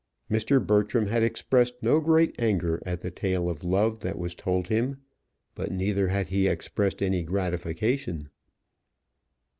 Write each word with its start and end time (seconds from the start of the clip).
Mr. 0.31 0.59
Bertram 0.65 1.05
had 1.05 1.21
expressed 1.21 1.75
no 1.83 1.99
great 1.99 2.35
anger 2.39 2.81
at 2.87 3.01
the 3.01 3.11
tale 3.11 3.47
of 3.47 3.63
love 3.63 3.99
that 3.99 4.17
was 4.17 4.33
told 4.33 4.67
him; 4.67 4.97
but 5.53 5.71
neither 5.71 6.07
had 6.07 6.29
he 6.29 6.47
expressed 6.47 7.03
any 7.03 7.21
gratification. 7.21 8.29